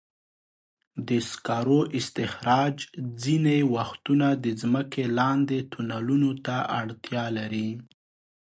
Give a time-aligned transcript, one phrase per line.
[1.07, 2.75] د سکرو استخراج
[3.23, 7.69] ځینې وختونه د ځمکې لاندې تونلونو ته اړتیا لري.